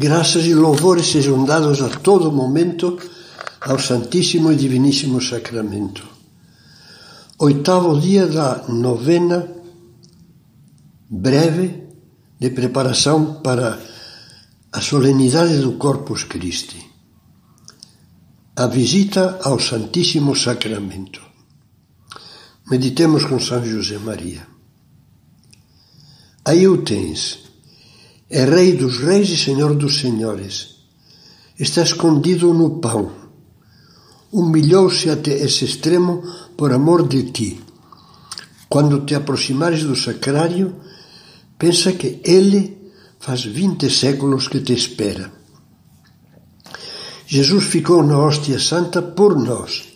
Graças 0.00 0.46
e 0.46 0.54
louvores 0.54 1.10
sejam 1.10 1.44
dados 1.44 1.82
a 1.82 1.88
todo 1.88 2.30
momento 2.30 2.96
ao 3.60 3.80
Santíssimo 3.80 4.52
e 4.52 4.54
Diviníssimo 4.54 5.20
Sacramento. 5.20 6.06
Oitavo 7.36 7.98
dia 7.98 8.28
da 8.28 8.62
novena 8.68 9.48
breve 11.10 11.82
de 12.38 12.50
preparação 12.50 13.42
para 13.42 13.76
a 14.70 14.80
solenidade 14.80 15.58
do 15.58 15.72
Corpus 15.72 16.22
Christi. 16.22 16.78
A 18.54 18.68
visita 18.68 19.40
ao 19.42 19.58
Santíssimo 19.58 20.36
Sacramento. 20.36 21.20
Meditemos 22.70 23.24
com 23.24 23.40
São 23.40 23.64
José 23.64 23.98
Maria. 23.98 24.46
Aí 26.44 26.68
o 26.68 26.84
tens 26.84 27.47
é 28.30 28.44
Rei 28.44 28.76
dos 28.76 28.98
Reis 28.98 29.30
e 29.30 29.38
Senhor 29.38 29.74
dos 29.74 30.00
Senhores. 30.00 30.76
Está 31.58 31.82
escondido 31.82 32.52
no 32.52 32.78
pão. 32.78 33.10
Humilhou-se 34.30 35.08
até 35.08 35.32
esse 35.32 35.64
extremo 35.64 36.22
por 36.56 36.72
amor 36.72 37.08
de 37.08 37.22
ti. 37.30 37.60
Quando 38.68 39.00
te 39.06 39.14
aproximares 39.14 39.82
do 39.82 39.96
sacrário, 39.96 40.76
pensa 41.58 41.92
que 41.92 42.20
ele 42.22 42.92
faz 43.18 43.44
vinte 43.44 43.88
séculos 43.88 44.46
que 44.46 44.60
te 44.60 44.74
espera. 44.74 45.32
Jesus 47.26 47.64
ficou 47.64 48.02
na 48.02 48.18
hóstia 48.18 48.58
santa 48.58 49.00
por 49.00 49.38
nós, 49.38 49.88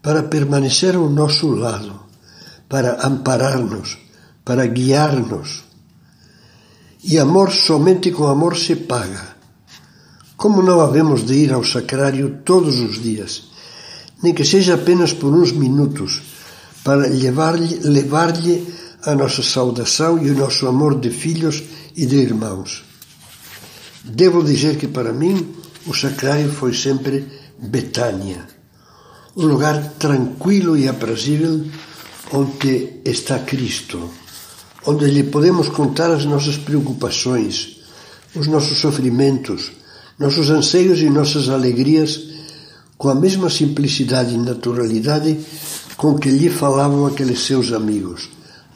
para 0.00 0.22
permanecer 0.22 0.96
ao 0.96 1.08
nosso 1.08 1.48
lado, 1.48 2.00
para 2.66 3.06
amparar-nos, 3.06 3.98
para 4.42 4.66
guiar-nos 4.66 5.71
e 7.04 7.18
amor 7.18 7.50
somente 7.52 8.12
com 8.12 8.26
amor 8.26 8.56
se 8.56 8.76
paga. 8.76 9.36
Como 10.36 10.62
não 10.62 10.80
havemos 10.80 11.24
de 11.24 11.34
ir 11.34 11.52
ao 11.52 11.64
sacrário 11.64 12.40
todos 12.44 12.78
os 12.78 13.02
dias, 13.02 13.50
nem 14.22 14.32
que 14.32 14.44
seja 14.44 14.74
apenas 14.74 15.12
por 15.12 15.32
uns 15.32 15.52
minutos, 15.52 16.22
para 16.84 17.08
levar-lhe 17.08 17.80
levar 17.82 18.32
a 19.04 19.14
nossa 19.14 19.42
saudação 19.42 20.24
e 20.24 20.30
o 20.30 20.34
nosso 20.34 20.66
amor 20.66 20.98
de 20.98 21.10
filhos 21.10 21.62
e 21.96 22.06
de 22.06 22.16
irmãos. 22.16 22.84
Devo 24.04 24.42
dizer 24.42 24.76
que 24.78 24.88
para 24.88 25.12
mim 25.12 25.54
o 25.86 25.94
sacrário 25.94 26.50
foi 26.50 26.74
sempre 26.74 27.26
Betânia, 27.58 28.46
um 29.36 29.46
lugar 29.46 29.94
tranquilo 29.98 30.76
e 30.76 30.88
aprazível 30.88 31.64
onde 32.32 33.00
está 33.04 33.38
Cristo 33.40 34.21
onde 34.86 35.06
lhe 35.06 35.24
podemos 35.24 35.68
contar 35.68 36.10
as 36.10 36.24
nossas 36.24 36.56
preocupações, 36.56 37.78
os 38.34 38.46
nossos 38.46 38.78
sofrimentos, 38.78 39.72
nossos 40.18 40.50
anseios 40.50 41.00
e 41.00 41.10
nossas 41.10 41.48
alegrias, 41.48 42.20
com 42.96 43.08
a 43.08 43.14
mesma 43.14 43.50
simplicidade 43.50 44.34
e 44.34 44.38
naturalidade 44.38 45.38
com 45.96 46.18
que 46.18 46.30
lhe 46.30 46.48
falavam 46.48 47.06
aqueles 47.06 47.40
seus 47.40 47.72
amigos, 47.72 48.28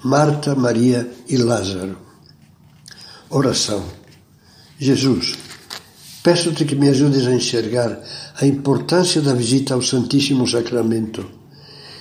Marta, 0.05 0.55
Maria 0.55 1.11
e 1.29 1.37
Lázaro. 1.37 1.97
Oração. 3.31 3.85
Jesus, 4.79 5.35
peço-te 6.23 6.65
que 6.65 6.77
me 6.77 6.89
ajudes 6.89 7.27
a 7.27 7.35
enxergar 7.35 7.99
a 8.41 8.47
importância 8.47 9.21
da 9.21 9.35
visita 9.35 9.75
ao 9.75 9.83
Santíssimo 9.83 10.47
Sacramento. 10.47 11.27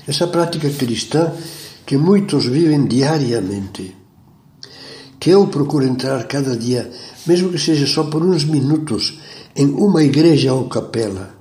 Essa 0.07 0.27
prática 0.27 0.69
cristã 0.69 1.31
que 1.85 1.97
muitos 1.97 2.45
vivem 2.45 2.85
diariamente. 2.85 3.95
Que 5.19 5.29
eu 5.29 5.47
procuro 5.47 5.85
entrar 5.85 6.27
cada 6.27 6.57
dia, 6.57 6.89
mesmo 7.25 7.51
que 7.51 7.59
seja 7.59 7.85
só 7.85 8.05
por 8.05 8.23
uns 8.23 8.43
minutos, 8.43 9.19
em 9.55 9.67
uma 9.67 10.03
igreja 10.03 10.53
ou 10.53 10.67
capela. 10.67 11.35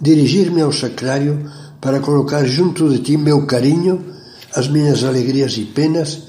Dirigir-me 0.00 0.62
ao 0.62 0.72
sacrário 0.72 1.50
para 1.80 2.00
colocar 2.00 2.44
junto 2.46 2.88
de 2.88 3.00
ti 3.00 3.16
meu 3.16 3.46
carinho, 3.46 4.14
as 4.54 4.68
minhas 4.68 5.02
alegrias 5.04 5.56
e 5.58 5.64
penas 5.64 6.22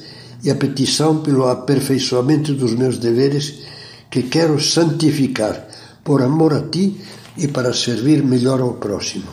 e 0.44 0.50
a 0.50 0.56
petição 0.56 1.22
pelo 1.22 1.48
aperfeiçoamento 1.48 2.53
dos 2.53 2.74
meus 2.74 2.98
deveres 2.98 3.62
que 4.09 4.24
quero 4.24 4.59
santificar 4.59 5.68
por 6.03 6.22
amor 6.22 6.53
a 6.53 6.62
ti 6.62 7.00
e 7.38 7.48
para 7.48 7.74
servir 7.74 8.24
melhor 8.24 8.59
ao 8.62 8.74
próximo. 8.74 9.28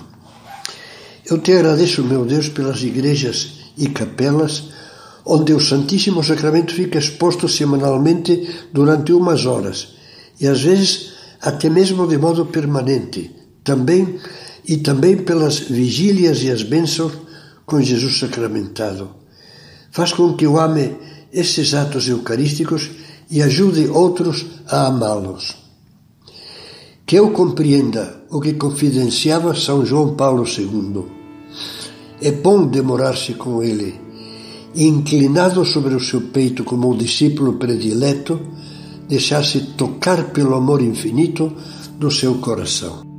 Eu 1.26 1.38
te 1.38 1.52
agradeço, 1.52 2.02
meu 2.02 2.24
Deus, 2.24 2.48
pelas 2.48 2.82
igrejas 2.82 3.61
e 3.76 3.88
capelas, 3.88 4.64
onde 5.24 5.52
o 5.52 5.60
Santíssimo 5.60 6.22
Sacramento 6.22 6.74
fica 6.74 6.98
exposto 6.98 7.48
semanalmente 7.48 8.66
durante 8.72 9.12
umas 9.12 9.46
horas 9.46 9.94
e 10.40 10.46
às 10.46 10.60
vezes 10.60 11.12
até 11.40 11.70
mesmo 11.70 12.06
de 12.06 12.18
modo 12.18 12.46
permanente, 12.46 13.30
também 13.64 14.18
e 14.66 14.76
também 14.78 15.18
pelas 15.18 15.58
vigílias 15.58 16.42
e 16.42 16.50
as 16.50 16.62
bênçãos 16.62 17.12
com 17.64 17.80
Jesus 17.80 18.18
sacramentado. 18.18 19.10
Faz 19.90 20.12
com 20.12 20.34
que 20.34 20.46
eu 20.46 20.58
ame 20.58 20.96
esses 21.32 21.74
atos 21.74 22.08
eucarísticos 22.08 22.90
e 23.30 23.42
ajude 23.42 23.88
outros 23.88 24.46
a 24.68 24.86
amá-los. 24.86 25.56
Que 27.06 27.16
eu 27.16 27.30
compreenda 27.30 28.22
o 28.30 28.40
que 28.40 28.54
confidenciava 28.54 29.54
São 29.54 29.84
João 29.84 30.14
Paulo 30.14 30.44
II 30.46 31.21
é 32.22 32.32
bom 32.32 32.66
demorar-se 32.66 33.34
com 33.34 33.62
ele, 33.62 34.00
inclinado 34.74 35.64
sobre 35.64 35.94
o 35.94 36.00
seu 36.00 36.20
peito 36.20 36.64
como 36.64 36.90
o 36.90 36.96
discípulo 36.96 37.54
predileto, 37.54 38.40
deixar-se 39.08 39.74
tocar 39.76 40.30
pelo 40.30 40.54
amor 40.54 40.80
infinito 40.80 41.52
do 41.98 42.10
seu 42.10 42.36
coração. 42.36 43.11